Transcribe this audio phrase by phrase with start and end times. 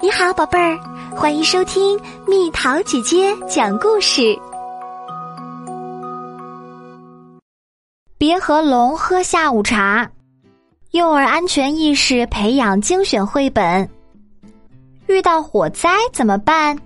[0.00, 0.78] 你好，宝贝儿，
[1.16, 4.38] 欢迎收听蜜桃姐姐讲故事。
[8.16, 10.08] 别和龙喝下午茶，
[10.92, 13.88] 幼儿安全意识培养精选绘本。
[15.08, 16.78] 遇到火灾怎么办？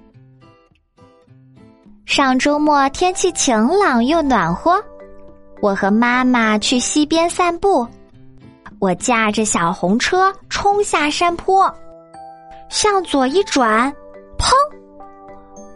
[2.07, 4.83] 上周末天气晴朗又暖和，
[5.61, 7.87] 我和妈妈去溪边散步。
[8.79, 11.73] 我驾着小红车冲下山坡。
[12.73, 13.93] 向左一转，
[14.39, 14.51] 砰！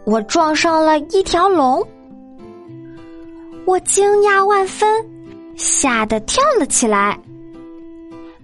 [0.03, 1.87] 我撞上了一条龙，
[3.65, 4.89] 我惊讶万分，
[5.55, 7.15] 吓得跳了起来。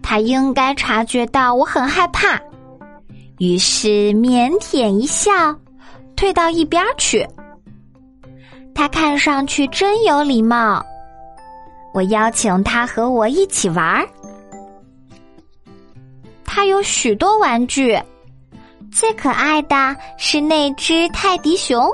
[0.03, 2.39] 他应该察觉到我很害怕，
[3.39, 5.31] 于是腼腆一笑，
[6.15, 7.27] 退到一边去。
[8.75, 10.85] 他看上去真有礼貌。
[11.91, 14.07] 我邀请他和我一起玩儿
[16.45, 17.99] 他有许多玩具。
[18.93, 21.91] 最可爱的是那只泰迪熊，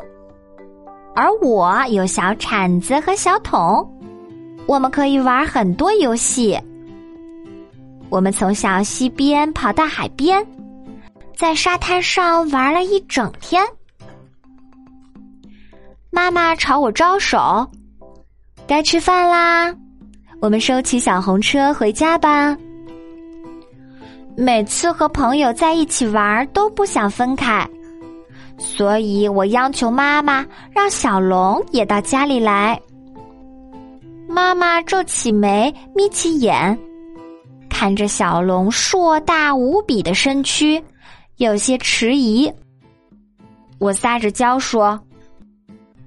[1.15, 3.89] 而我有小铲子和小桶，
[4.67, 6.59] 我们可以玩很多游戏。
[8.09, 10.45] 我们从小溪边跑到海边，
[11.35, 13.63] 在沙滩上玩了一整天。
[16.11, 17.65] 妈妈朝我招手，
[18.67, 19.73] 该吃饭啦，
[20.41, 22.57] 我们收起小红车回家吧。
[24.41, 27.69] 每次和朋友在一起玩都不想分开，
[28.57, 32.79] 所以我央求妈妈让小龙也到家里来。
[34.29, 36.79] 妈妈皱起眉，眯起眼，
[37.69, 40.81] 看着小龙硕大无比的身躯，
[41.35, 42.49] 有些迟疑。
[43.77, 44.97] 我撒着娇说：“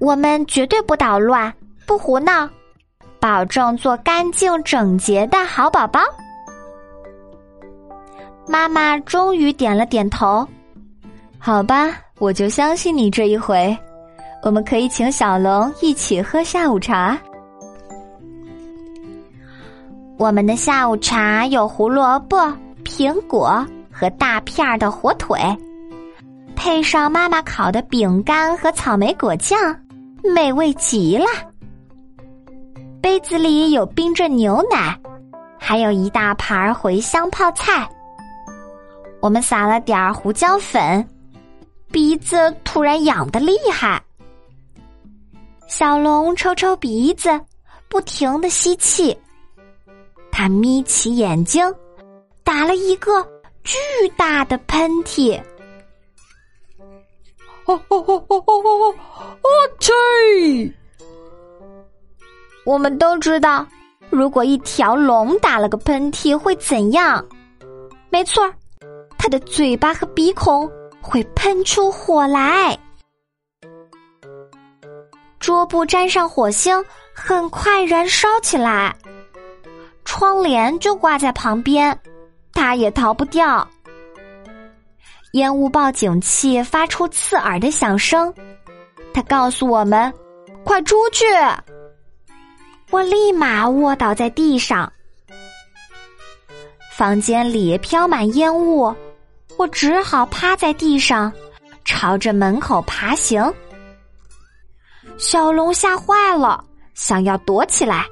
[0.01, 1.53] 我们绝对不捣乱，
[1.87, 2.49] 不胡闹，
[3.21, 6.01] 保证做干净整洁的好宝宝。”
[8.53, 10.47] 妈妈终于点了点头，
[11.39, 13.75] 好吧，我就相信你这一回。
[14.43, 17.19] 我们可以请小龙一起喝下午茶。
[20.19, 22.37] 我们的下午茶有胡萝卜、
[22.85, 25.41] 苹果和大片儿的火腿，
[26.55, 29.59] 配上妈妈烤的饼干和草莓果酱，
[30.23, 31.25] 美味极了。
[33.01, 34.95] 杯子里有冰镇牛奶，
[35.59, 37.89] 还有一大盘茴香泡菜。
[39.23, 41.09] 我们撒了点儿胡椒粉，
[41.93, 44.03] 鼻子突然痒的厉害。
[45.69, 47.41] 小龙抽抽鼻子，
[47.89, 49.17] 不停的吸气。
[50.33, 51.65] 他眯起眼睛，
[52.43, 53.23] 打了一个
[53.63, 53.79] 巨
[54.17, 55.41] 大的喷嚏。
[57.67, 58.95] 哦哦哦哦哦哦！
[59.41, 60.73] 哦嚏！
[62.65, 63.65] 我们都知道，
[64.11, 67.25] 如果一条龙打了个喷嚏会怎样？
[68.11, 68.53] 没错儿。
[69.23, 70.69] 他的嘴巴和鼻孔
[71.01, 72.77] 会喷出火来，
[75.39, 76.85] 桌布沾上火星，
[77.15, 78.93] 很快燃烧起来。
[80.05, 81.97] 窗帘就挂在旁边，
[82.53, 83.65] 它也逃不掉。
[85.35, 88.35] 烟雾报警器发出刺耳的响声，
[89.15, 90.13] 它告诉我们
[90.67, 91.25] ：“快出去！”
[92.91, 94.93] 我立马卧倒在地上，
[96.91, 98.93] 房间里飘满烟雾。
[99.63, 101.33] 我只好趴在地上，
[101.85, 103.41] 朝着门口爬行。
[105.19, 106.65] 小龙吓坏了，
[106.95, 108.05] 想要躲起来，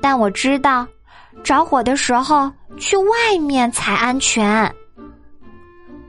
[0.00, 0.86] 但我知道，
[1.42, 2.48] 着火的时候
[2.78, 4.72] 去外面才安全。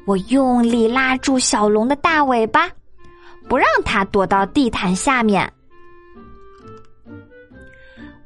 [0.06, 2.70] 我用力拉住小龙的大尾巴，
[3.50, 5.52] 不让它躲到地毯下面。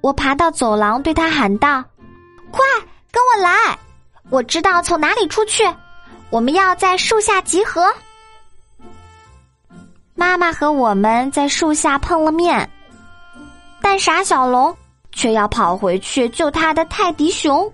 [0.01, 1.81] 我爬到走廊，对他喊道
[2.51, 2.65] ：“快
[3.13, 3.79] 跟我来！
[4.29, 5.63] 我知道从哪里出去。”
[6.31, 7.93] 我们要在树下集合。
[10.15, 12.67] 妈妈和我们在树下碰了面，
[13.81, 14.75] 但傻小龙
[15.11, 17.69] 却要跑回去救他的泰迪熊。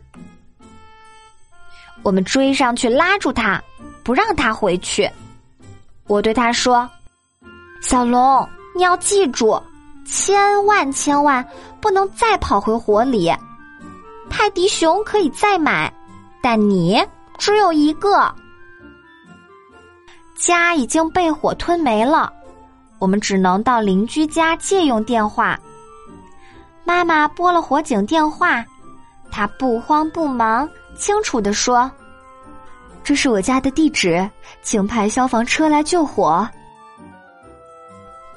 [2.02, 3.62] 我们追上去拉住他，
[4.04, 5.08] 不让他回去。
[6.08, 6.90] 我对他说
[7.84, 9.62] ：“小龙，你要记住，
[10.04, 11.48] 千万千万
[11.80, 13.32] 不能再跑回火里。
[14.32, 15.94] 泰迪熊可以再买，
[16.42, 17.06] 但你
[17.38, 18.34] 只有一个。”
[20.38, 22.32] 家已经被火吞没了，
[23.00, 25.60] 我们只能到邻居家借用电话。
[26.84, 28.64] 妈妈拨了火警电话，
[29.32, 31.90] 她不慌不忙，清楚的说
[33.04, 34.30] ：“这是我家的地址，
[34.62, 36.48] 请派消防车来救火。”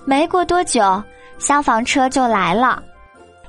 [0.07, 1.03] 没过多久，
[1.39, 2.83] 消防车就来了，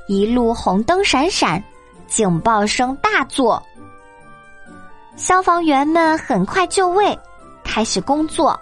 [0.08, 1.64] 一路红灯闪闪，
[2.06, 3.64] 警报声大作，
[5.16, 7.18] 消防员们很快就位。
[7.64, 8.60] 开始工作。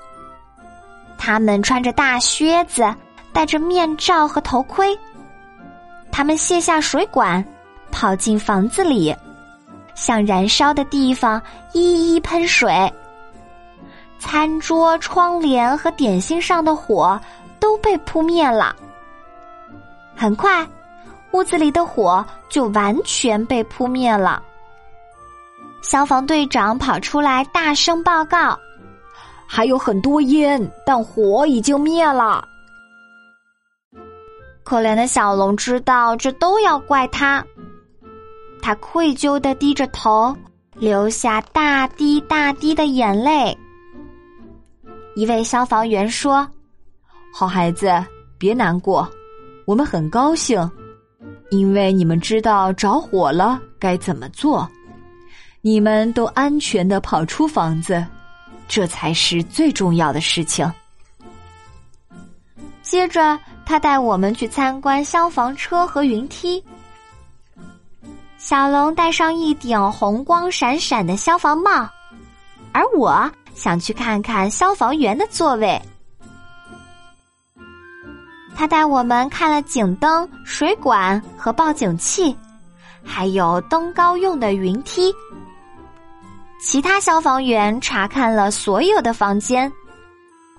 [1.18, 2.94] 他们穿着大靴子，
[3.34, 4.98] 戴着面罩和头盔。
[6.12, 7.44] 他们卸下水管，
[7.92, 9.16] 跑进房子里，
[9.96, 11.42] 向燃烧的地方
[11.74, 12.92] 一一喷水。
[14.18, 17.20] 餐桌、窗帘和点心上的火
[17.60, 18.76] 都被扑灭了。
[20.16, 20.68] 很快，
[21.32, 24.42] 屋子里的火就完全被扑灭了。
[25.82, 28.60] 消防队长跑出来，大声报告
[29.52, 32.48] ：“还有很多烟，但火已经灭了。”
[34.64, 37.44] 可怜的小龙知道这都要怪他，
[38.62, 40.38] 他愧疚的低着头，
[40.76, 43.58] 流下大滴大滴的眼泪。
[45.16, 46.48] 一位消防员说
[47.34, 47.92] ：“好孩子，
[48.38, 49.10] 别难过，
[49.66, 50.70] 我们很高兴，
[51.50, 54.70] 因为你们知道着火了该怎么做。”
[55.62, 58.06] 你们都安全的跑出房子，
[58.70, 60.72] 这才是最重要的事情。
[62.84, 66.64] 接着，他带我们去参观消防车和云梯。
[68.38, 71.90] 小龙戴上一顶红光闪闪的消防帽，
[72.72, 75.80] 而我想去看看消防员的座位。
[78.56, 82.36] 他带我们看了警灯、水管和报警器，
[83.04, 85.14] 还有登高用的云梯。
[86.60, 89.72] 其他消防员查看了所有的房间，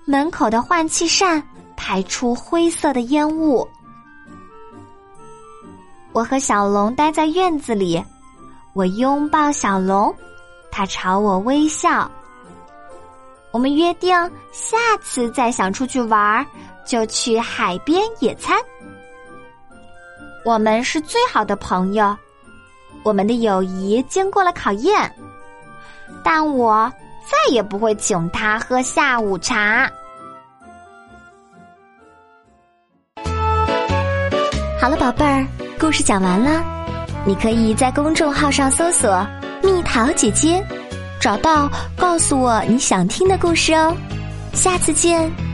[0.06, 1.42] 门口的换气扇
[1.76, 3.68] 排出灰色的烟雾。
[6.12, 8.02] 我和小龙待在院子里，
[8.72, 10.12] 我拥抱小龙，
[10.72, 12.10] 他朝我微笑。
[13.52, 14.10] 我们约定
[14.52, 16.44] 下次再想出去玩，
[16.86, 18.56] 就去海边野餐。
[20.46, 22.16] 我们是最好的朋友，
[23.02, 25.14] 我们的友谊经过了考验。
[26.22, 26.92] 但我
[27.22, 29.90] 再也不会请他喝下午茶。
[34.80, 35.46] 好了，宝贝儿，
[35.78, 36.64] 故事讲完了。
[37.26, 39.26] 你可以在公众号上搜索
[39.62, 40.64] “蜜桃姐姐”，
[41.20, 43.94] 找到告诉我你想听的故事哦。
[44.54, 45.49] 下次见。